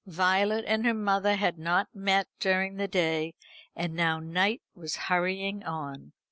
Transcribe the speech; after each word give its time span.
Violet 0.07 0.65
and 0.67 0.83
her 0.83 0.95
mother 0.95 1.35
had 1.35 1.59
not 1.59 1.87
met 1.93 2.27
during 2.39 2.77
the 2.77 2.87
day, 2.87 3.35
and 3.75 3.93
now 3.93 4.17
night 4.17 4.63
was 4.73 4.95
hurrying 4.95 5.63
on. 5.63 6.11